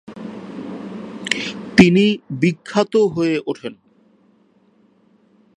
[1.77, 2.05] তিনি
[2.41, 3.73] বিখ্যাত হয়ে ওঠেন।